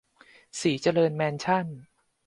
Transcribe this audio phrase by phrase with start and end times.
[0.59, 1.65] ศรีเจริญแมนชั่น